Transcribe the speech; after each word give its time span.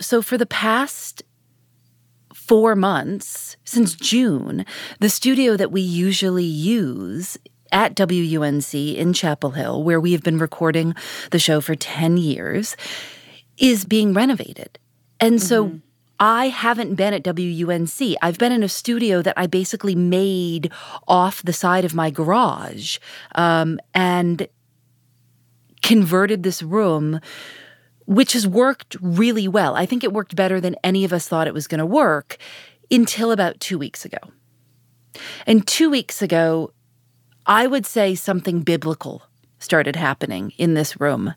So 0.00 0.22
for 0.22 0.36
the 0.36 0.46
past 0.46 1.22
four 2.32 2.74
months, 2.74 3.56
since 3.64 3.94
June, 3.94 4.64
the 5.00 5.08
studio 5.08 5.56
that 5.56 5.72
we 5.72 5.80
usually 5.80 6.44
use 6.44 7.38
at 7.72 7.96
WUNC 7.96 8.96
in 8.96 9.12
Chapel 9.12 9.50
Hill, 9.50 9.82
where 9.82 10.00
we 10.00 10.12
have 10.12 10.22
been 10.22 10.38
recording 10.38 10.94
the 11.30 11.38
show 11.38 11.60
for 11.60 11.74
10 11.74 12.16
years, 12.16 12.76
is 13.56 13.84
being 13.84 14.12
renovated. 14.12 14.78
And 15.20 15.40
so 15.40 15.66
Mm-hmm. 15.66 15.76
I 16.20 16.48
haven't 16.48 16.94
been 16.94 17.12
at 17.12 17.24
WUNC. 17.24 18.14
I've 18.22 18.38
been 18.38 18.52
in 18.52 18.62
a 18.62 18.68
studio 18.68 19.20
that 19.22 19.34
I 19.36 19.46
basically 19.46 19.94
made 19.96 20.70
off 21.08 21.42
the 21.42 21.52
side 21.52 21.84
of 21.84 21.94
my 21.94 22.10
garage 22.10 22.98
um, 23.34 23.80
and 23.92 24.46
converted 25.82 26.42
this 26.42 26.62
room, 26.62 27.20
which 28.06 28.32
has 28.32 28.46
worked 28.46 28.96
really 29.00 29.48
well. 29.48 29.76
I 29.76 29.86
think 29.86 30.04
it 30.04 30.12
worked 30.12 30.36
better 30.36 30.60
than 30.60 30.76
any 30.84 31.04
of 31.04 31.12
us 31.12 31.28
thought 31.28 31.46
it 31.46 31.54
was 31.54 31.66
going 31.66 31.78
to 31.78 31.86
work 31.86 32.36
until 32.90 33.32
about 33.32 33.60
two 33.60 33.78
weeks 33.78 34.04
ago. 34.04 34.18
And 35.46 35.66
two 35.66 35.90
weeks 35.90 36.22
ago, 36.22 36.72
I 37.46 37.66
would 37.66 37.86
say 37.86 38.14
something 38.14 38.62
biblical 38.62 39.22
started 39.58 39.96
happening 39.96 40.52
in 40.58 40.74
this 40.74 41.00
room. 41.00 41.34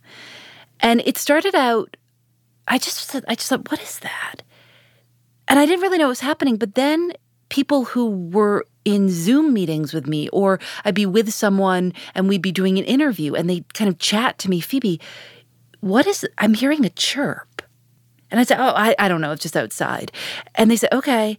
And 0.80 1.02
it 1.06 1.18
started 1.18 1.56
out, 1.56 1.98
I 2.68 2.78
just 2.78 2.98
said, 3.08 3.24
I 3.28 3.36
just 3.36 3.50
thought, 3.50 3.70
what 3.72 3.82
is 3.82 4.00
that? 4.00 4.44
And 5.48 5.60
I 5.60 5.66
didn't 5.66 5.82
really 5.82 5.98
know 5.98 6.06
what 6.06 6.10
was 6.10 6.20
happening. 6.20 6.58
But 6.58 6.76
then 6.76 7.14
people 7.50 7.86
who 7.86 8.10
were 8.10 8.66
in 8.84 9.10
Zoom 9.10 9.54
meetings 9.54 9.94
with 9.94 10.08
me, 10.08 10.30
or 10.30 10.60
I'd 10.84 10.96
be 10.96 11.06
with 11.06 11.34
someone 11.34 11.94
and 12.14 12.28
we'd 12.28 12.42
be 12.42 12.52
doing 12.52 12.78
an 12.78 12.86
interview 12.86 13.34
and 13.34 13.50
they'd 13.50 13.74
kind 13.74 13.90
of 13.90 14.00
chat 14.00 14.38
to 14.40 14.50
me, 14.50 14.60
Phoebe, 14.60 15.00
what 15.82 16.08
is, 16.08 16.26
I'm 16.38 16.54
hearing 16.54 16.86
a 16.86 16.90
chirp. 16.90 17.62
And 18.30 18.40
I 18.40 18.44
said, 18.44 18.60
oh, 18.60 18.74
I, 18.76 18.96
I 19.00 19.08
don't 19.08 19.22
know, 19.22 19.32
it's 19.32 19.44
just 19.44 19.56
outside. 19.56 20.12
And 20.56 20.70
they 20.70 20.76
said, 20.76 20.94
okay. 20.94 21.38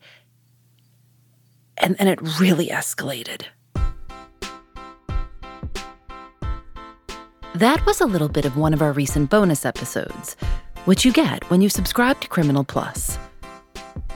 And, 1.77 1.97
and 1.99 2.09
it 2.09 2.21
really 2.41 2.69
escalated. 2.69 3.43
That 7.55 7.85
was 7.87 8.01
a 8.01 8.07
little 8.07 8.29
bit 8.29 8.45
of 8.45 8.57
one 8.57 8.73
of 8.73 8.83
our 8.83 8.93
recent 8.93 9.31
bonus 9.31 9.67
episodes, 9.67 10.37
which 10.85 11.05
you 11.05 11.13
get 11.13 11.49
when 11.51 11.61
you 11.61 11.69
subscribe 11.69 12.21
to 12.21 12.29
Criminal 12.29 12.65
Plus. 12.65 13.19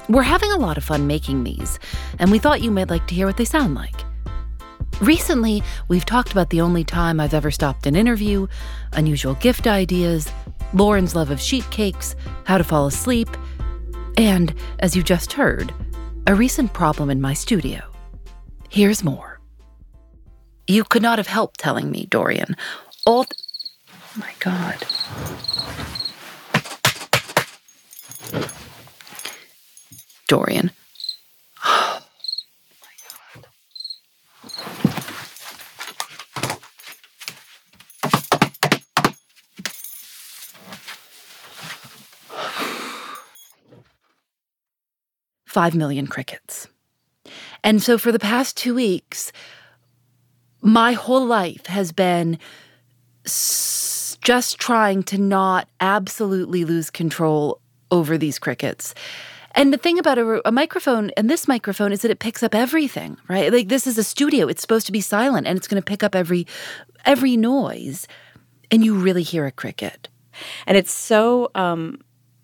We're 0.09 0.23
having 0.23 0.53
a 0.53 0.59
lot 0.59 0.77
of 0.77 0.85
fun 0.85 1.07
making 1.07 1.45
these, 1.45 1.79
and 2.19 2.31
we 2.31 2.39
thought 2.39 2.63
you 2.63 2.71
might 2.71 2.91
like 2.91 3.07
to 3.09 3.15
hear 3.15 3.27
what 3.27 3.37
they 3.37 3.45
sound 3.45 3.75
like. 3.75 4.05
Recently, 5.03 5.65
we've 5.89 6.05
talked 6.05 6.31
about 6.31 6.51
the 6.51 6.61
only 6.61 6.85
time 6.85 7.19
I've 7.19 7.35
ever 7.35 7.51
stopped 7.51 7.89
an 7.89 7.97
interview, 7.97 8.47
unusual 8.93 9.35
gift 9.35 9.67
ideas, 9.67 10.31
Lauren's 10.75 11.17
love 11.17 11.33
of 11.33 11.41
sheet 11.41 11.69
cakes, 11.73 12.15
how 12.45 12.57
to 12.57 12.63
fall 12.63 12.87
asleep, 12.87 13.29
and, 14.17 14.55
as 14.79 14.95
you 14.95 15.03
just 15.03 15.33
heard, 15.33 15.75
a 16.29 16.37
recent 16.37 16.73
problem 16.73 17.11
in 17.11 17.21
my 17.21 17.35
studio. 17.35 17.81
Here's 18.71 19.03
more. 19.03 19.41
You 20.69 20.85
could 20.85 21.03
not 21.03 21.19
have 21.19 21.27
helped 21.27 21.59
telling 21.59 21.91
me, 21.91 22.07
Dorian. 22.07 22.55
All. 23.05 23.25
Th- 23.25 23.41
oh 23.91 24.21
my 24.21 24.33
God. 24.39 24.87
Dorian. 30.29 30.71
Five 45.53 45.75
million 45.75 46.07
crickets. 46.07 46.67
And 47.63 47.83
so 47.83 47.99
for 47.99 48.11
the 48.11 48.19
past 48.19 48.57
two 48.57 48.75
weeks, 48.75 49.33
my 50.63 50.95
whole 50.95 51.27
life 51.27 51.67
has 51.67 51.93
been 51.93 52.39
s- 53.27 54.17
just 54.23 54.59
trying 54.59 55.03
to 55.03 55.19
not 55.19 55.69
absolutely 55.79 56.65
lose 56.65 56.89
control 56.89 57.61
over 57.91 58.17
these 58.17 58.39
crickets. 58.39 58.95
And 59.55 59.75
the 59.75 59.77
thing 59.77 59.99
about 59.99 60.17
a, 60.17 60.49
a, 60.49 60.51
microphone 60.51 61.11
and 61.19 61.29
this 61.29 61.47
microphone 61.47 61.93
is 61.93 62.01
that 62.01 62.11
it 62.11 62.19
picks 62.19 62.43
up 62.43 62.55
everything, 62.55 63.19
right? 63.29 63.53
Like 63.53 63.69
this 63.69 63.87
is 63.87 63.99
a 63.99 64.05
studio; 64.05 64.49
it's 64.49 64.63
supposed 64.63 64.87
to 64.87 64.93
be 64.93 65.03
silent, 65.03 65.47
and 65.47 65.59
it's 65.59 65.69
going 65.69 65.83
to 65.83 65.85
pick 65.85 66.03
up 66.03 66.15
every 66.15 66.47
every 67.05 67.37
noise, 67.37 68.09
and 68.71 68.83
you 68.83 68.95
really 68.95 69.23
hear 69.23 69.45
a 69.45 69.53
cricket. 69.53 70.09
And 70.67 70.79
it's 70.79 70.95
so 70.95 71.51
um, 71.55 72.01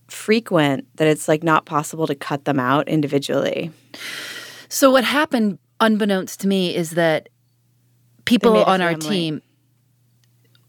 frequent 0.09 0.87
that 0.97 1.07
it's 1.07 1.29
like 1.29 1.43
not 1.43 1.67
possible 1.67 2.07
to 2.07 2.15
cut 2.15 2.45
them 2.45 2.59
out 2.59 2.89
individually. 2.89 3.71
So 4.69 4.91
what 4.91 5.05
happened, 5.05 5.59
unbeknownst 5.81 6.41
to 6.41 6.49
me, 6.49 6.75
is 6.75 6.91
that 6.91 7.29
people 8.25 8.57
on 8.65 8.81
our 8.81 8.95
team. 8.95 9.43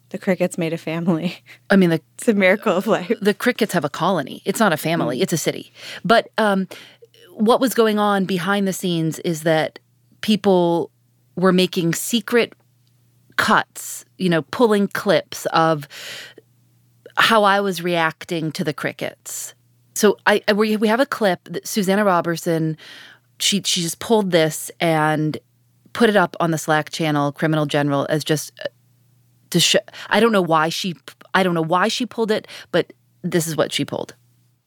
The 0.09 0.17
crickets 0.17 0.57
made 0.57 0.73
a 0.73 0.77
family. 0.77 1.37
I 1.69 1.75
mean, 1.75 1.91
the, 1.91 2.01
it's 2.17 2.27
a 2.27 2.33
miracle 2.33 2.75
of 2.75 2.87
life. 2.87 3.11
The 3.21 3.33
crickets 3.33 3.73
have 3.73 3.85
a 3.85 3.89
colony. 3.89 4.41
It's 4.45 4.59
not 4.59 4.73
a 4.73 4.77
family, 4.77 5.19
mm. 5.19 5.21
it's 5.21 5.33
a 5.33 5.37
city. 5.37 5.71
But 6.03 6.29
um, 6.37 6.67
what 7.33 7.61
was 7.61 7.73
going 7.73 7.99
on 7.99 8.25
behind 8.25 8.67
the 8.67 8.73
scenes 8.73 9.19
is 9.19 9.43
that 9.43 9.79
people 10.21 10.91
were 11.35 11.53
making 11.53 11.93
secret 11.93 12.53
cuts, 13.37 14.03
you 14.17 14.29
know, 14.29 14.41
pulling 14.43 14.87
clips 14.87 15.45
of 15.47 15.87
how 17.19 17.43
I 17.43 17.59
was 17.59 17.83
reacting 17.83 18.51
to 18.53 18.63
the 18.63 18.73
crickets. 18.73 19.53
So 19.93 20.17
I, 20.25 20.41
I 20.47 20.53
we 20.53 20.87
have 20.87 20.99
a 20.99 21.05
clip 21.05 21.43
that 21.45 21.67
Susanna 21.67 22.05
Robertson, 22.05 22.77
she 23.39 23.61
she 23.63 23.81
just 23.81 23.99
pulled 23.99 24.31
this 24.31 24.71
and 24.79 25.37
put 25.93 26.09
it 26.09 26.15
up 26.15 26.35
on 26.39 26.51
the 26.51 26.57
Slack 26.57 26.89
channel, 26.89 27.31
Criminal 27.31 27.65
General, 27.65 28.07
as 28.09 28.23
just 28.23 28.51
uh, 28.63 28.67
to 29.49 29.59
show. 29.59 29.79
I 30.09 30.19
don't 30.19 30.31
know 30.31 30.41
why 30.41 30.69
she. 30.69 30.95
I 31.33 31.43
don't 31.43 31.53
know 31.53 31.61
why 31.61 31.89
she 31.89 32.05
pulled 32.05 32.31
it, 32.31 32.47
but 32.71 32.93
this 33.21 33.47
is 33.47 33.57
what 33.57 33.73
she 33.73 33.83
pulled. 33.85 34.15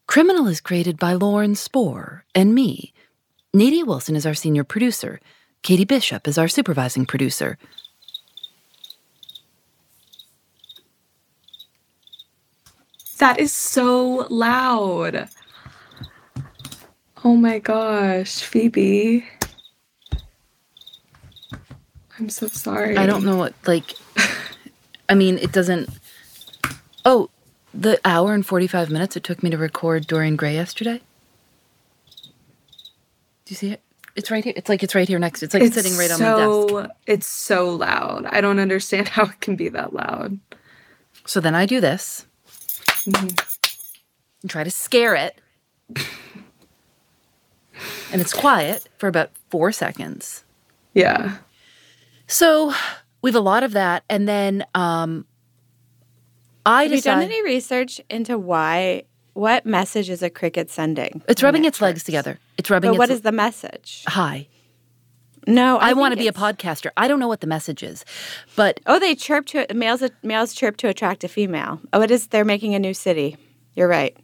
Criminal 0.07 0.47
is 0.47 0.61
created 0.61 0.99
by 0.99 1.15
Lauren 1.15 1.55
Spohrer 1.55 2.23
and 2.35 2.55
me. 2.55 2.93
Nadia 3.55 3.85
Wilson 3.85 4.17
is 4.17 4.27
our 4.27 4.35
senior 4.35 4.65
producer. 4.65 5.21
Katie 5.63 5.85
Bishop 5.85 6.29
is 6.29 6.37
our 6.37 6.49
supervising 6.49 7.07
producer. 7.07 7.57
That 13.23 13.39
is 13.39 13.53
so 13.53 14.27
loud. 14.31 15.29
Oh 17.25 17.37
my 17.37 17.61
gosh, 17.61 18.43
Phoebe. 18.43 19.25
I'm 22.19 22.29
so 22.29 22.49
sorry. 22.49 22.97
I 22.97 23.07
don't 23.07 23.25
know 23.25 23.37
what, 23.37 23.55
like, 23.65 23.95
I 25.09 25.15
mean, 25.15 25.39
it 25.39 25.53
doesn't. 25.53 25.89
Oh, 27.05 27.31
the 27.73 28.01
hour 28.05 28.35
and 28.35 28.45
45 28.45 28.91
minutes 28.91 29.17
it 29.17 29.23
took 29.23 29.41
me 29.41 29.51
to 29.51 29.57
record 29.57 30.09
Dorian 30.09 30.35
Gray 30.35 30.55
yesterday? 30.55 31.01
Do 32.17 33.51
you 33.51 33.55
see 33.55 33.71
it? 33.71 33.83
It's 34.17 34.33
right 34.33 34.43
here. 34.43 34.55
It's 34.57 34.69
like 34.69 34.83
it's 34.83 34.97
right 34.97 35.07
here 35.07 35.21
next. 35.21 35.45
It's 35.45 35.55
like 35.55 35.63
it's 35.63 35.77
sitting 35.77 35.97
right 35.97 36.11
so, 36.11 36.15
on 36.17 36.73
my 36.73 36.83
desk. 36.83 36.97
It's 37.07 37.29
so 37.29 37.71
loud. 37.71 38.27
I 38.27 38.41
don't 38.41 38.59
understand 38.59 39.09
how 39.17 39.27
it 39.27 39.41
can 39.41 39.55
be 39.55 39.69
that 39.69 39.93
loud. 39.93 40.41
So 41.25 41.39
then 41.39 41.55
I 41.55 41.67
do 41.67 41.81
this 41.81 42.27
mm-hmm. 43.05 43.37
and 44.43 44.51
try 44.51 44.65
to 44.65 44.71
scare 44.71 45.15
it. 45.15 45.37
and 48.13 48.21
it's 48.21 48.33
quiet 48.33 48.89
for 48.99 49.09
about 49.09 49.31
four 49.51 49.73
seconds. 49.73 50.45
Yeah. 50.95 51.39
So 52.27 52.73
we 53.23 53.31
have 53.31 53.37
a 53.37 53.41
lot 53.41 53.63
of 53.63 53.73
that, 53.73 54.05
and 54.09 54.29
then 54.29 54.65
um, 54.75 55.27
I 56.65 56.83
have 56.83 56.93
decide, 56.93 57.11
you 57.11 57.15
done 57.17 57.23
any 57.25 57.43
research 57.45 58.01
into 58.09 58.39
why? 58.39 59.05
What 59.35 59.65
message 59.65 60.11
is 60.11 60.23
a 60.23 60.29
cricket 60.29 60.71
sending? 60.71 61.23
It's 61.27 61.43
rubbing 61.43 61.65
it 61.65 61.69
its 61.69 61.81
legs 61.81 62.05
together. 62.05 62.39
It's 62.59 62.69
rubbing. 62.69 62.91
But 62.91 62.95
its 62.95 62.99
what 62.99 63.11
is 63.11 63.23
the 63.23 63.33
message? 63.33 64.05
Hi. 64.07 64.49
No, 65.47 65.79
I, 65.79 65.91
I 65.91 65.93
want 65.95 66.13
to 66.13 66.19
be 66.19 66.29
a 66.29 66.33
podcaster. 66.33 66.91
I 66.97 67.09
don't 67.09 67.19
know 67.19 67.29
what 67.29 67.41
the 67.41 67.47
message 67.47 67.83
is, 67.83 68.05
but 68.55 68.81
oh, 68.87 68.99
they 68.99 69.15
chirp 69.15 69.47
to 69.47 69.67
males. 69.75 70.03
Males 70.23 70.55
chirp 70.55 70.77
to 70.79 70.89
attract 70.89 71.25
a 71.25 71.29
female. 71.29 71.81
Oh, 71.93 72.01
it 72.03 72.11
is. 72.11 72.29
They're 72.29 72.45
making 72.45 72.75
a 72.75 72.79
new 72.79 72.95
city. 72.95 73.37
You're 73.75 73.89
right. 73.89 74.17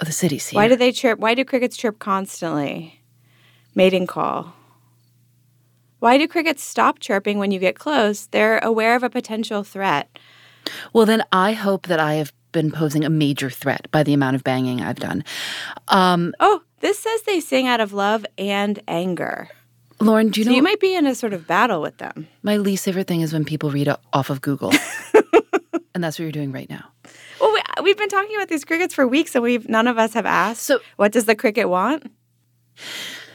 Oh, 0.00 0.04
the 0.04 0.12
city's 0.12 0.48
here. 0.48 0.58
Why 0.58 0.68
do 0.68 0.76
they 0.76 0.92
chirp? 0.92 1.18
Why 1.18 1.34
do 1.34 1.44
crickets 1.44 1.76
chirp 1.76 1.98
constantly? 1.98 3.02
Mating 3.74 4.06
call. 4.06 4.54
Why 5.98 6.16
do 6.16 6.26
crickets 6.26 6.62
stop 6.64 6.98
chirping 6.98 7.38
when 7.38 7.50
you 7.50 7.58
get 7.58 7.78
close? 7.78 8.26
They're 8.26 8.58
aware 8.60 8.96
of 8.96 9.02
a 9.02 9.10
potential 9.10 9.62
threat. 9.62 10.18
Well, 10.94 11.04
then 11.04 11.22
I 11.30 11.52
hope 11.52 11.86
that 11.88 12.00
I 12.00 12.14
have 12.14 12.32
been 12.52 12.70
posing 12.70 13.04
a 13.04 13.10
major 13.10 13.50
threat 13.50 13.88
by 13.90 14.02
the 14.02 14.14
amount 14.14 14.36
of 14.36 14.44
banging 14.44 14.80
I've 14.80 14.98
done. 14.98 15.24
Um, 15.88 16.34
oh, 16.40 16.62
this 16.80 16.98
says 16.98 17.22
they 17.22 17.40
sing 17.40 17.66
out 17.66 17.80
of 17.80 17.92
love 17.92 18.24
and 18.38 18.80
anger. 18.88 19.50
Lauren, 20.00 20.30
do 20.30 20.40
you 20.40 20.44
so 20.44 20.50
know? 20.50 20.56
you 20.56 20.62
might 20.62 20.80
be 20.80 20.94
in 20.94 21.06
a 21.06 21.14
sort 21.14 21.32
of 21.32 21.46
battle 21.46 21.82
with 21.82 21.98
them. 21.98 22.26
My 22.42 22.56
least 22.56 22.84
favorite 22.84 23.06
thing 23.06 23.20
is 23.20 23.32
when 23.32 23.44
people 23.44 23.70
read 23.70 23.88
off 24.12 24.30
of 24.30 24.40
Google. 24.40 24.72
and 25.94 26.02
that's 26.02 26.18
what 26.18 26.24
you're 26.24 26.32
doing 26.32 26.52
right 26.52 26.68
now. 26.70 26.84
Well, 27.40 27.52
wait, 27.52 27.62
we've 27.82 27.98
been 27.98 28.08
talking 28.08 28.34
about 28.36 28.48
these 28.48 28.64
crickets 28.64 28.94
for 28.94 29.06
weeks, 29.06 29.34
and 29.34 29.42
we've 29.42 29.68
none 29.68 29.86
of 29.86 29.98
us 29.98 30.14
have 30.14 30.26
asked. 30.26 30.62
So- 30.62 30.80
what 30.96 31.12
does 31.12 31.26
the 31.26 31.34
cricket 31.34 31.68
want? 31.68 32.10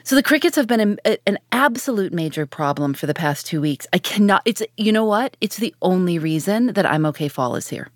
So 0.03 0.15
the 0.15 0.23
crickets 0.23 0.56
have 0.56 0.67
been 0.67 1.00
a, 1.03 1.17
an 1.27 1.39
absolute 1.51 2.13
major 2.13 2.45
problem 2.45 2.94
for 2.94 3.07
the 3.07 3.15
past 3.15 3.47
two 3.47 3.59
weeks. 3.59 3.88
I 3.91 3.97
cannot. 3.97 4.44
It's 4.45 4.62
you 4.77 4.91
know 4.91 5.03
what? 5.06 5.35
It's 5.41 5.57
the 5.57 5.73
only 5.81 6.19
reason 6.19 6.67
that 6.73 6.85
I'm 6.85 7.07
okay. 7.07 7.27
Fall 7.27 7.56
is 7.56 7.67
here. 7.67 7.89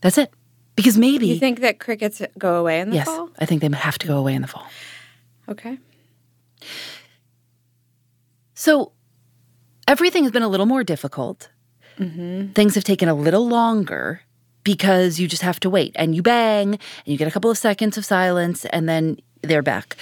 That's 0.00 0.18
it. 0.18 0.32
Because 0.74 0.98
maybe 0.98 1.28
You 1.28 1.38
think 1.38 1.60
that 1.60 1.78
crickets 1.78 2.20
go 2.36 2.56
away 2.56 2.80
in 2.80 2.90
the 2.90 2.96
yes, 2.96 3.06
fall? 3.06 3.30
I 3.38 3.46
think 3.46 3.62
they 3.62 3.68
have 3.76 3.96
to 3.98 4.06
go 4.08 4.18
away 4.18 4.34
in 4.34 4.42
the 4.42 4.48
fall. 4.48 4.66
Okay. 5.48 5.78
So 8.56 8.92
everything 9.86 10.24
has 10.24 10.32
been 10.32 10.42
a 10.42 10.48
little 10.48 10.66
more 10.66 10.82
difficult. 10.82 11.50
Things 12.54 12.74
have 12.74 12.84
taken 12.84 13.08
a 13.08 13.14
little 13.14 13.46
longer 13.46 14.22
because 14.64 15.20
you 15.20 15.28
just 15.28 15.42
have 15.42 15.60
to 15.60 15.70
wait 15.70 15.92
and 15.94 16.14
you 16.14 16.22
bang 16.22 16.74
and 16.74 16.80
you 17.06 17.16
get 17.16 17.28
a 17.28 17.30
couple 17.30 17.50
of 17.50 17.56
seconds 17.56 17.96
of 17.96 18.04
silence 18.04 18.64
and 18.66 18.88
then 18.88 19.18
they're 19.42 19.62
back. 19.62 19.96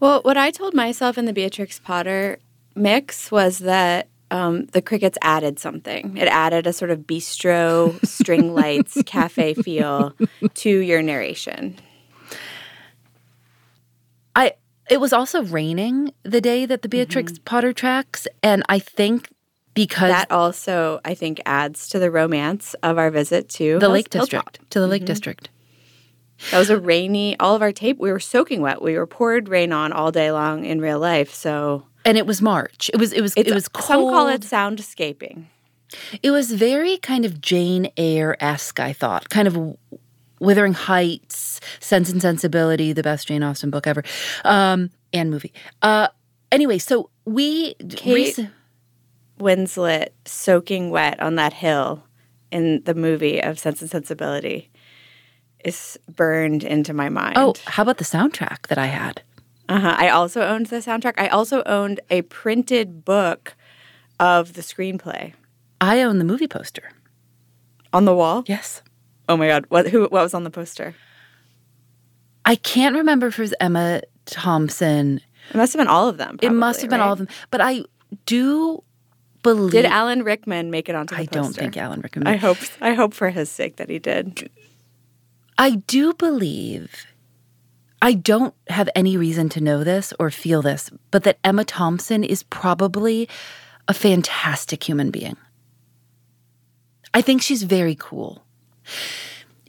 Well, 0.00 0.22
what 0.22 0.36
I 0.36 0.50
told 0.50 0.74
myself 0.74 1.18
in 1.18 1.24
the 1.24 1.32
Beatrix 1.32 1.78
Potter 1.78 2.38
mix 2.74 3.30
was 3.30 3.58
that 3.60 4.08
um, 4.30 4.66
the 4.66 4.80
crickets 4.82 5.18
added 5.22 5.58
something. 5.58 6.16
It 6.16 6.28
added 6.28 6.66
a 6.66 6.72
sort 6.72 6.90
of 6.90 7.00
bistro, 7.00 8.04
string 8.06 8.54
lights, 8.54 9.02
cafe 9.06 9.54
feel 9.54 10.14
to 10.54 10.70
your 10.70 11.02
narration. 11.02 11.76
It 14.90 15.00
was 15.00 15.12
also 15.12 15.42
raining 15.42 16.12
the 16.22 16.40
day 16.40 16.66
that 16.66 16.82
the 16.82 16.88
Beatrix 16.88 17.32
mm-hmm. 17.32 17.44
Potter 17.44 17.72
tracks 17.72 18.26
and 18.42 18.62
I 18.68 18.78
think 18.78 19.28
because 19.74 20.10
That 20.10 20.30
also, 20.30 21.00
I 21.04 21.14
think, 21.14 21.40
adds 21.46 21.88
to 21.88 21.98
the 21.98 22.10
romance 22.10 22.74
of 22.82 22.98
our 22.98 23.10
visit 23.10 23.48
to 23.50 23.78
the 23.78 23.86
Hills- 23.86 23.92
Lake. 23.92 24.10
District 24.10 24.70
to 24.70 24.80
the 24.80 24.86
Lake 24.86 25.02
mm-hmm. 25.02 25.06
District. 25.06 25.48
That 26.50 26.58
was 26.58 26.70
a 26.70 26.78
rainy. 26.78 27.38
All 27.38 27.54
of 27.54 27.62
our 27.62 27.72
tape, 27.72 27.98
we 27.98 28.10
were 28.10 28.20
soaking 28.20 28.60
wet. 28.62 28.82
We 28.82 28.98
were 28.98 29.06
poured 29.06 29.48
rain 29.48 29.72
on 29.72 29.92
all 29.92 30.10
day 30.10 30.32
long 30.32 30.64
in 30.64 30.80
real 30.80 30.98
life. 30.98 31.32
So 31.32 31.84
And 32.04 32.18
it 32.18 32.26
was 32.26 32.42
March. 32.42 32.90
It 32.92 32.98
was 32.98 33.12
it 33.12 33.20
was 33.20 33.32
it 33.36 33.52
was 33.52 33.68
cold. 33.68 33.86
Some 33.86 34.00
call 34.02 34.28
it 34.28 34.42
soundscaping. 34.42 35.44
It 36.22 36.30
was 36.30 36.52
very 36.52 36.96
kind 36.96 37.24
of 37.24 37.40
Jane 37.40 37.90
Eyre 37.96 38.36
esque, 38.40 38.80
I 38.80 38.92
thought, 38.92 39.28
kind 39.28 39.46
of 39.46 39.76
Wuthering 40.42 40.74
Heights, 40.74 41.60
Sense 41.80 42.10
and 42.10 42.20
Sensibility, 42.20 42.92
the 42.92 43.02
best 43.02 43.28
Jane 43.28 43.42
Austen 43.42 43.70
book 43.70 43.86
ever, 43.86 44.02
um, 44.44 44.90
and 45.12 45.30
movie. 45.30 45.52
Uh, 45.82 46.08
anyway, 46.50 46.78
so 46.78 47.10
we 47.24 47.74
Kate- 47.90 48.38
rec- 48.38 48.48
Winslet 49.38 50.08
soaking 50.24 50.90
wet 50.90 51.20
on 51.20 51.36
that 51.36 51.52
hill 51.52 52.04
in 52.50 52.82
the 52.84 52.94
movie 52.94 53.40
of 53.42 53.58
Sense 53.58 53.80
and 53.80 53.90
Sensibility 53.90 54.70
is 55.64 55.98
burned 56.14 56.64
into 56.64 56.92
my 56.92 57.08
mind. 57.08 57.34
oh, 57.36 57.54
how 57.66 57.82
about 57.82 57.98
the 57.98 58.04
soundtrack 58.04 58.66
that 58.68 58.78
I 58.78 58.86
had? 58.86 59.22
uh-huh. 59.68 59.94
I 59.96 60.08
also 60.10 60.42
owned 60.42 60.66
the 60.66 60.76
soundtrack. 60.76 61.14
I 61.18 61.28
also 61.28 61.62
owned 61.64 62.00
a 62.10 62.22
printed 62.22 63.04
book 63.04 63.54
of 64.20 64.52
the 64.54 64.60
screenplay 64.62 65.32
I 65.80 66.02
own 66.02 66.18
the 66.18 66.24
movie 66.24 66.46
poster. 66.48 66.90
on 67.92 68.04
the 68.04 68.14
wall. 68.14 68.44
Yes, 68.46 68.82
Oh 69.28 69.36
my 69.36 69.46
god, 69.46 69.66
what 69.68 69.88
who 69.88 70.02
what 70.02 70.12
was 70.12 70.34
on 70.34 70.44
the 70.44 70.50
poster? 70.50 70.94
I 72.44 72.56
can't 72.56 72.96
remember 72.96 73.28
if 73.28 73.38
it 73.38 73.42
was 73.42 73.54
Emma 73.60 74.02
Thompson. 74.26 75.20
It 75.50 75.56
must 75.56 75.72
have 75.72 75.78
been 75.80 75.88
all 75.88 76.08
of 76.08 76.18
them. 76.18 76.38
it 76.42 76.50
must 76.52 76.80
have 76.80 76.90
been 76.90 77.00
all 77.00 77.12
of 77.12 77.18
them, 77.18 77.28
but 77.50 77.60
I 77.60 77.84
do 78.26 78.82
believe. 79.42 79.72
Did 79.72 79.84
Alan 79.86 80.22
Rickman 80.24 80.70
make 80.70 80.88
it 80.88 80.94
onto 80.94 81.14
the 81.14 81.22
I 81.22 81.26
poster? 81.26 81.40
don't 81.40 81.52
think 81.52 81.76
Alan 81.76 82.00
Rickman. 82.00 82.26
I 82.26 82.36
hope 82.36 82.58
I 82.80 82.94
hope 82.94 83.14
for 83.14 83.30
his 83.30 83.48
sake 83.50 83.76
that 83.76 83.88
he 83.88 83.98
did. 83.98 84.50
I 85.58 85.76
do 85.86 86.14
believe, 86.14 87.06
I 88.00 88.14
don't 88.14 88.54
have 88.68 88.88
any 88.96 89.16
reason 89.16 89.48
to 89.50 89.60
know 89.60 89.84
this 89.84 90.12
or 90.18 90.30
feel 90.30 90.62
this, 90.62 90.90
but 91.10 91.22
that 91.24 91.38
Emma 91.44 91.64
Thompson 91.64 92.24
is 92.24 92.42
probably 92.42 93.28
a 93.86 93.94
fantastic 93.94 94.82
human 94.82 95.10
being. 95.10 95.36
I 97.14 97.20
think 97.20 97.42
she's 97.42 97.62
very 97.64 97.94
cool. 97.94 98.41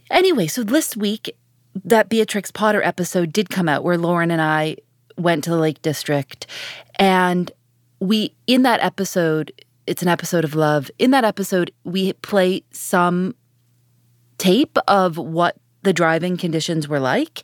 Anyway, 0.09 0.47
so 0.47 0.63
this 0.63 0.95
week, 0.95 1.35
that 1.83 2.09
Beatrix 2.09 2.51
Potter 2.51 2.83
episode 2.83 3.33
did 3.33 3.49
come 3.49 3.67
out 3.67 3.83
where 3.83 3.97
Lauren 3.97 4.31
and 4.31 4.41
I 4.41 4.77
went 5.17 5.43
to 5.45 5.49
the 5.49 5.57
Lake 5.57 5.81
District. 5.81 6.45
And 6.95 7.51
we, 7.99 8.35
in 8.47 8.63
that 8.63 8.81
episode, 8.81 9.51
it's 9.87 10.01
an 10.01 10.07
episode 10.07 10.43
of 10.43 10.55
love. 10.55 10.91
In 10.99 11.11
that 11.11 11.23
episode, 11.23 11.71
we 11.83 12.13
play 12.13 12.63
some 12.71 13.35
tape 14.37 14.77
of 14.87 15.17
what 15.17 15.57
the 15.83 15.93
driving 15.93 16.37
conditions 16.37 16.87
were 16.87 16.99
like. 16.99 17.43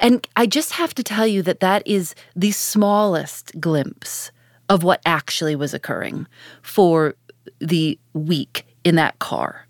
And 0.00 0.26
I 0.36 0.46
just 0.46 0.72
have 0.72 0.94
to 0.94 1.02
tell 1.02 1.26
you 1.26 1.42
that 1.42 1.60
that 1.60 1.86
is 1.86 2.14
the 2.36 2.52
smallest 2.52 3.58
glimpse 3.60 4.30
of 4.68 4.82
what 4.82 5.00
actually 5.06 5.56
was 5.56 5.74
occurring 5.74 6.26
for 6.62 7.14
the 7.58 7.98
week 8.12 8.64
in 8.84 8.94
that 8.96 9.18
car. 9.18 9.66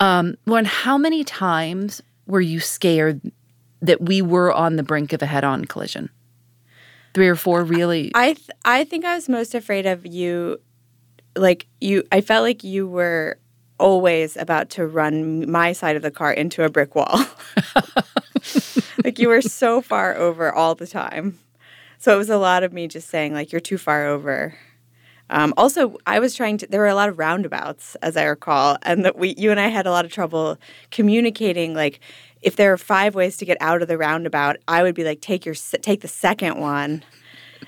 Um, 0.00 0.36
Lauren, 0.46 0.64
how 0.64 0.96
many 0.96 1.24
times 1.24 2.00
were 2.26 2.40
you 2.40 2.60
scared 2.60 3.20
that 3.80 4.00
we 4.00 4.22
were 4.22 4.52
on 4.52 4.76
the 4.76 4.82
brink 4.82 5.12
of 5.12 5.22
a 5.22 5.26
head 5.26 5.44
on 5.44 5.64
collision? 5.64 6.10
Three 7.14 7.28
or 7.28 7.36
four, 7.36 7.64
really? 7.64 8.12
I 8.14 8.34
th- 8.34 8.50
I 8.64 8.84
think 8.84 9.04
I 9.04 9.14
was 9.14 9.28
most 9.28 9.54
afraid 9.54 9.86
of 9.86 10.06
you 10.06 10.60
like 11.36 11.66
you 11.80 12.04
I 12.12 12.20
felt 12.20 12.42
like 12.42 12.62
you 12.62 12.86
were 12.86 13.38
always 13.78 14.36
about 14.36 14.70
to 14.70 14.86
run 14.86 15.50
my 15.50 15.72
side 15.72 15.96
of 15.96 16.02
the 16.02 16.10
car 16.10 16.32
into 16.32 16.64
a 16.64 16.68
brick 16.68 16.94
wall. 16.94 17.24
like 19.04 19.18
you 19.18 19.28
were 19.28 19.42
so 19.42 19.80
far 19.80 20.14
over 20.16 20.52
all 20.52 20.74
the 20.74 20.86
time. 20.86 21.38
So 21.98 22.14
it 22.14 22.18
was 22.18 22.30
a 22.30 22.38
lot 22.38 22.62
of 22.62 22.72
me 22.72 22.86
just 22.88 23.08
saying 23.08 23.32
like 23.32 23.52
you're 23.52 23.60
too 23.60 23.78
far 23.78 24.06
over. 24.06 24.54
Um, 25.30 25.52
also, 25.56 25.96
I 26.06 26.20
was 26.20 26.34
trying 26.34 26.58
to. 26.58 26.66
There 26.66 26.80
were 26.80 26.86
a 26.86 26.94
lot 26.94 27.08
of 27.08 27.18
roundabouts, 27.18 27.96
as 27.96 28.16
I 28.16 28.24
recall, 28.24 28.78
and 28.82 29.04
that 29.04 29.18
we, 29.18 29.34
you 29.36 29.50
and 29.50 29.60
I, 29.60 29.68
had 29.68 29.86
a 29.86 29.90
lot 29.90 30.04
of 30.04 30.12
trouble 30.12 30.56
communicating. 30.90 31.74
Like, 31.74 32.00
if 32.40 32.56
there 32.56 32.72
are 32.72 32.78
five 32.78 33.14
ways 33.14 33.36
to 33.38 33.44
get 33.44 33.58
out 33.60 33.82
of 33.82 33.88
the 33.88 33.98
roundabout, 33.98 34.56
I 34.66 34.82
would 34.82 34.94
be 34.94 35.04
like, 35.04 35.20
take 35.20 35.44
your, 35.44 35.54
take 35.54 36.00
the 36.00 36.08
second 36.08 36.58
one, 36.58 37.02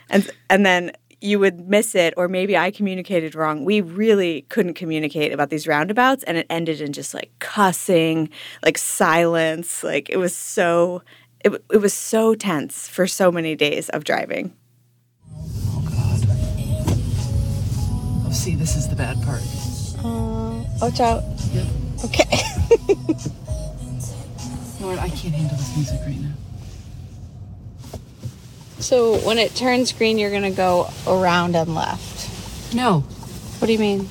and 0.08 0.30
and 0.48 0.64
then 0.64 0.92
you 1.20 1.38
would 1.38 1.68
miss 1.68 1.94
it, 1.94 2.14
or 2.16 2.28
maybe 2.28 2.56
I 2.56 2.70
communicated 2.70 3.34
wrong. 3.34 3.64
We 3.64 3.80
really 3.80 4.42
couldn't 4.48 4.74
communicate 4.74 5.32
about 5.32 5.50
these 5.50 5.66
roundabouts, 5.66 6.24
and 6.24 6.38
it 6.38 6.46
ended 6.48 6.80
in 6.80 6.92
just 6.92 7.12
like 7.12 7.30
cussing, 7.40 8.30
like 8.64 8.78
silence. 8.78 9.84
Like 9.84 10.08
it 10.08 10.16
was 10.16 10.34
so, 10.34 11.02
it, 11.44 11.52
it 11.70 11.78
was 11.78 11.92
so 11.92 12.34
tense 12.34 12.88
for 12.88 13.06
so 13.06 13.30
many 13.30 13.54
days 13.54 13.90
of 13.90 14.04
driving. 14.04 14.56
Oh, 18.30 18.32
see, 18.32 18.54
this 18.54 18.76
is 18.76 18.88
the 18.88 18.94
bad 18.94 19.20
part. 19.24 19.42
Uh, 20.04 20.62
watch 20.80 21.00
out. 21.00 21.24
Okay. 22.04 22.24
Lord, 24.80 25.00
I 25.00 25.08
can't 25.08 25.34
handle 25.34 25.56
this 25.56 25.74
music 25.74 25.98
right 26.06 26.16
now. 26.16 26.30
So 28.78 29.18
when 29.26 29.38
it 29.38 29.56
turns 29.56 29.92
green, 29.92 30.16
you're 30.16 30.30
gonna 30.30 30.52
go 30.52 30.88
around 31.08 31.56
and 31.56 31.74
left. 31.74 32.72
No. 32.72 33.00
What 33.58 33.66
do 33.66 33.72
you 33.72 33.80
mean? 33.80 34.04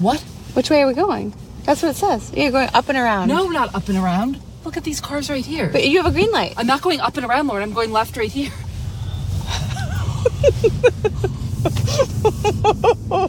What? 0.00 0.20
Which 0.54 0.68
way 0.68 0.82
are 0.82 0.88
we 0.88 0.94
going? 0.94 1.32
That's 1.62 1.80
what 1.80 1.90
it 1.90 1.96
says. 1.96 2.32
You're 2.34 2.50
going 2.50 2.70
up 2.74 2.88
and 2.88 2.98
around. 2.98 3.28
No, 3.28 3.48
not 3.50 3.72
up 3.72 3.88
and 3.88 3.96
around. 3.96 4.40
Look 4.64 4.76
at 4.76 4.82
these 4.82 5.00
cars 5.00 5.30
right 5.30 5.46
here. 5.46 5.68
But 5.68 5.86
you 5.86 6.02
have 6.02 6.06
a 6.06 6.12
green 6.12 6.32
light. 6.32 6.54
I'm 6.56 6.66
not 6.66 6.82
going 6.82 6.98
up 7.00 7.16
and 7.16 7.24
around, 7.24 7.46
Lauren. 7.46 7.62
I'm 7.62 7.72
going 7.72 7.92
left 7.92 8.16
right 8.16 8.32
here. 8.32 8.50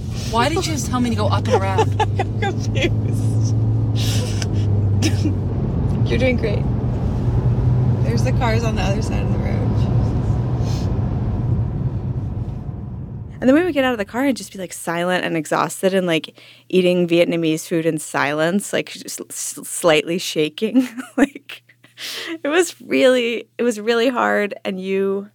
Why 0.32 0.48
did 0.48 0.66
you 0.66 0.72
just 0.72 0.88
tell 0.88 1.02
me 1.02 1.10
to 1.10 1.16
go 1.18 1.28
up 1.28 1.46
and 1.46 1.62
around? 1.62 2.02
I'm 2.02 2.40
confused. 2.40 3.54
You're 6.10 6.20
doing 6.20 6.38
great. 6.38 6.64
There's 8.06 8.24
the 8.24 8.32
cars 8.40 8.64
on 8.64 8.76
the 8.76 8.82
other 8.82 9.02
side 9.02 9.24
of 9.24 9.32
the 9.34 9.38
road. 9.40 9.62
And 13.42 13.50
then 13.50 13.56
we 13.56 13.64
would 13.64 13.74
get 13.74 13.84
out 13.84 13.92
of 13.92 13.98
the 13.98 14.06
car 14.06 14.24
and 14.24 14.38
just 14.38 14.54
be 14.54 14.60
like 14.60 14.72
silent 14.72 15.26
and 15.26 15.36
exhausted 15.36 15.94
and 15.94 16.08
like 16.08 16.40
eating 16.70 17.10
Vietnamese 17.10 17.68
food 17.68 17.86
in 17.86 17.98
silence, 17.98 18.72
like 18.72 18.92
just 18.92 19.34
slightly 19.34 20.18
shaking. 20.18 20.88
like 21.18 21.64
it 22.42 22.48
was 22.48 22.80
really, 22.80 23.50
it 23.58 23.64
was 23.64 23.82
really 23.82 24.08
hard. 24.08 24.54
And 24.64 24.80
you, 24.80 25.30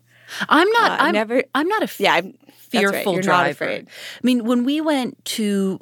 I'm 0.49 0.68
not. 0.71 0.92
Uh, 1.00 1.04
I'm 1.04 1.12
never- 1.12 1.45
I'm 1.54 1.68
not 1.68 1.83
a 1.83 1.85
f- 1.85 2.00
yeah, 2.00 2.14
I'm 2.14 2.26
right, 2.26 2.52
fearful 2.56 3.12
You're 3.14 3.23
driver. 3.23 3.45
not 3.45 3.50
afraid. 3.50 3.88
I 3.88 4.21
mean, 4.23 4.45
when 4.45 4.64
we 4.64 4.80
went 4.80 5.25
to 5.37 5.80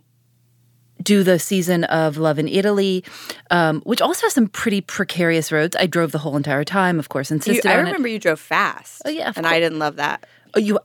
do 1.03 1.23
the 1.23 1.39
season 1.39 1.85
of 1.85 2.17
Love 2.17 2.39
in 2.39 2.49
Italy, 2.49 3.05
um, 3.51 3.83
which 3.83 4.01
also 4.01 4.23
has 4.27 4.33
some 4.33 4.47
pretty 4.47 4.81
precarious 4.81 5.53
roads. 5.53 5.77
I 5.77 5.87
drove 5.87 6.13
the 6.13 6.19
whole 6.19 6.37
entire 6.37 6.65
time, 6.65 6.99
of 6.99 7.09
course, 7.11 7.31
You, 7.31 7.35
insisted 7.37 7.67
I 7.67 7.77
on 7.79 7.85
remember 7.85 8.09
you 8.09 8.19
drove 8.19 8.41
fast. 8.41 9.03
Oh, 9.05 9.11
yeah, 9.11 9.31
and 9.37 9.47
I 9.47 9.61
didn't 9.61 9.79
love 9.81 9.97
that. 9.97 10.25
Oh, 10.55 10.61
you. 10.61 10.79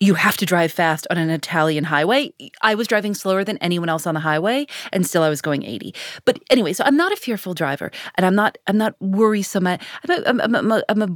you 0.00 0.14
have 0.14 0.36
to 0.38 0.46
drive 0.46 0.72
fast 0.72 1.06
on 1.10 1.18
an 1.18 1.28
Italian 1.28 1.84
highway. 1.84 2.32
I 2.62 2.74
was 2.76 2.86
driving 2.86 3.12
slower 3.14 3.44
than 3.44 3.58
anyone 3.58 3.88
else 3.90 4.06
on 4.06 4.14
the 4.14 4.20
highway 4.20 4.66
and 4.92 5.06
still 5.06 5.22
I 5.22 5.28
was 5.28 5.42
going 5.42 5.64
80. 5.64 5.94
But 6.24 6.38
anyway, 6.48 6.72
so 6.72 6.84
I'm 6.84 6.96
not 6.96 7.12
a 7.12 7.16
fearful 7.16 7.52
driver 7.52 7.90
and 8.14 8.24
I'm 8.24 8.34
not 8.34 8.56
I'm 8.66 8.78
not 8.78 8.94
worrisome. 9.00 9.66
I'm 9.66 9.78
a, 10.08 10.22
I'm, 10.26 10.40
I'm, 10.40 10.54
I'm, 10.54 10.72
a, 10.72 10.82
I'm 10.88 11.02
a 11.02 11.08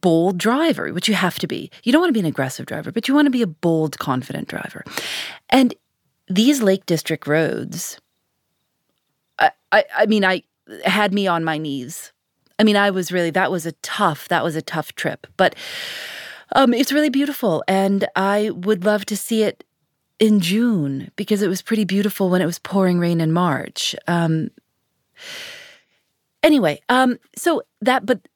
bold 0.00 0.38
driver, 0.38 0.92
which 0.92 1.08
you 1.08 1.14
have 1.14 1.38
to 1.38 1.46
be. 1.46 1.70
You 1.82 1.92
don't 1.92 2.00
want 2.00 2.10
to 2.10 2.14
be 2.14 2.20
an 2.20 2.26
aggressive 2.26 2.66
driver, 2.66 2.92
but 2.92 3.08
you 3.08 3.14
want 3.14 3.26
to 3.26 3.30
be 3.30 3.42
a 3.42 3.46
bold, 3.46 3.98
confident 3.98 4.48
driver. 4.48 4.84
And 5.50 5.74
these 6.28 6.62
Lake 6.62 6.86
District 6.86 7.26
roads, 7.26 8.00
I, 9.38 9.50
I, 9.72 9.84
I 9.96 10.06
mean, 10.06 10.24
I 10.24 10.42
had 10.84 11.12
me 11.12 11.26
on 11.26 11.44
my 11.44 11.58
knees. 11.58 12.12
I 12.58 12.64
mean, 12.64 12.76
I 12.76 12.90
was 12.90 13.12
really 13.12 13.30
that 13.30 13.50
was 13.50 13.66
a 13.66 13.72
tough 13.72 14.28
that 14.28 14.42
was 14.42 14.56
a 14.56 14.62
tough 14.62 14.94
trip, 14.94 15.26
but 15.36 15.54
um, 16.54 16.74
it's 16.74 16.92
really 16.92 17.10
beautiful, 17.10 17.62
and 17.68 18.06
I 18.16 18.50
would 18.50 18.84
love 18.84 19.04
to 19.06 19.16
see 19.16 19.42
it 19.42 19.64
in 20.18 20.40
June 20.40 21.10
because 21.16 21.42
it 21.42 21.48
was 21.48 21.62
pretty 21.62 21.84
beautiful 21.84 22.30
when 22.30 22.42
it 22.42 22.46
was 22.46 22.58
pouring 22.58 22.98
rain 22.98 23.20
in 23.20 23.32
March. 23.32 23.94
Um, 24.08 24.50
anyway, 26.42 26.80
um, 26.88 27.18
so 27.36 27.62
that, 27.80 28.04
but 28.04 28.26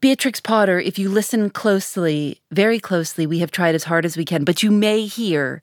Beatrix 0.00 0.40
Potter, 0.40 0.78
if 0.78 0.98
you 0.98 1.08
listen 1.08 1.50
closely, 1.50 2.40
very 2.52 2.78
closely, 2.78 3.26
we 3.26 3.40
have 3.40 3.50
tried 3.50 3.74
as 3.74 3.84
hard 3.84 4.04
as 4.04 4.16
we 4.16 4.24
can, 4.24 4.44
but 4.44 4.62
you 4.62 4.70
may 4.70 5.06
hear 5.06 5.62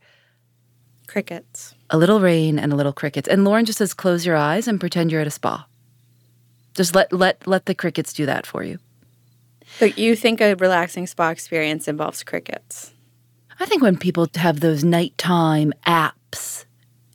crickets, 1.08 1.74
a 1.90 1.98
little 1.98 2.20
rain, 2.20 2.60
and 2.60 2.74
a 2.74 2.76
little 2.76 2.92
crickets. 2.92 3.30
And 3.30 3.46
Lauren 3.46 3.66
just 3.66 3.78
says, 3.78 3.94
close 3.94 4.26
your 4.26 4.36
eyes 4.36 4.68
and 4.68 4.80
pretend 4.80 5.12
you're 5.12 5.22
at 5.22 5.28
a 5.28 5.32
spa. 5.32 5.66
Just 6.74 6.94
let 6.94 7.14
let 7.14 7.48
let 7.48 7.66
the 7.66 7.76
crickets 7.76 8.12
do 8.12 8.26
that 8.26 8.46
for 8.46 8.62
you. 8.64 8.80
But 9.80 9.98
you 9.98 10.16
think 10.16 10.42
a 10.42 10.56
relaxing 10.56 11.08
spa 11.08 11.30
experience 11.30 11.88
involves 11.88 12.24
crickets? 12.24 12.94
I 13.60 13.66
think 13.66 13.82
when 13.82 13.98
people 13.98 14.28
have 14.36 14.60
those 14.60 14.84
nighttime 14.84 15.72
apps, 15.88 16.65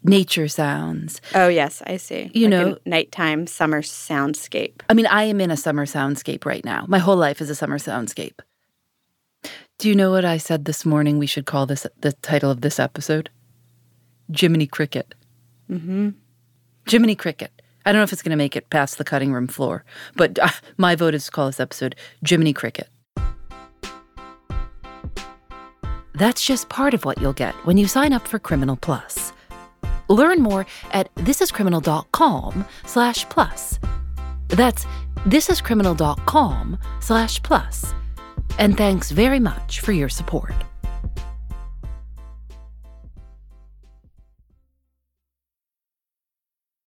nature 0.02 0.48
sounds. 0.48 1.20
Oh 1.34 1.48
yes, 1.48 1.82
I 1.86 1.96
see. 1.96 2.30
You 2.34 2.48
like 2.48 2.50
know, 2.50 2.78
nighttime 2.86 3.46
summer 3.46 3.82
soundscape. 3.82 4.80
I 4.88 4.94
mean, 4.94 5.06
I 5.06 5.24
am 5.24 5.40
in 5.40 5.50
a 5.50 5.56
summer 5.56 5.86
soundscape 5.86 6.44
right 6.44 6.64
now. 6.64 6.84
My 6.88 6.98
whole 6.98 7.16
life 7.16 7.40
is 7.40 7.50
a 7.50 7.54
summer 7.54 7.78
soundscape. 7.78 8.38
Do 9.78 9.88
you 9.88 9.94
know 9.94 10.10
what 10.10 10.24
I 10.24 10.36
said 10.36 10.66
this 10.66 10.84
morning? 10.84 11.18
We 11.18 11.26
should 11.26 11.46
call 11.46 11.66
this 11.66 11.86
the 12.00 12.12
title 12.12 12.50
of 12.50 12.60
this 12.60 12.78
episode. 12.78 13.30
Jiminy 14.34 14.66
Cricket. 14.66 15.14
Mm-hmm. 15.70 16.10
Jiminy 16.86 17.14
Cricket. 17.14 17.50
I 17.86 17.92
don't 17.92 18.00
know 18.00 18.04
if 18.04 18.12
it's 18.12 18.22
going 18.22 18.30
to 18.30 18.36
make 18.36 18.56
it 18.56 18.68
past 18.70 18.98
the 18.98 19.04
cutting 19.04 19.32
room 19.32 19.46
floor, 19.46 19.84
but 20.14 20.38
uh, 20.38 20.50
my 20.76 20.94
vote 20.94 21.14
is 21.14 21.24
to 21.24 21.30
call 21.30 21.46
this 21.46 21.60
episode 21.60 21.96
Jiminy 22.26 22.52
Cricket. 22.52 22.88
That's 26.14 26.44
just 26.44 26.68
part 26.68 26.92
of 26.92 27.06
what 27.06 27.18
you'll 27.20 27.32
get 27.32 27.54
when 27.64 27.78
you 27.78 27.88
sign 27.88 28.12
up 28.12 28.28
for 28.28 28.38
Criminal 28.38 28.76
Plus. 28.76 29.29
Learn 30.10 30.42
more 30.42 30.66
at 30.92 31.14
thisiscriminal.com 31.14 32.66
slash 32.84 33.26
plus. 33.30 33.78
That's 34.48 34.84
thisiscriminal.com 35.24 36.78
slash 37.00 37.42
plus. 37.42 37.94
And 38.58 38.76
thanks 38.76 39.10
very 39.10 39.40
much 39.40 39.80
for 39.80 39.92
your 39.92 40.08
support. 40.10 40.52